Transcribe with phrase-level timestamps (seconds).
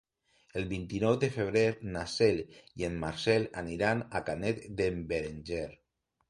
[0.59, 1.61] El vint-i-nou de febrer
[1.95, 2.39] na Cel
[2.81, 5.63] i en Marcel aniran a Canet d'en Berenguer.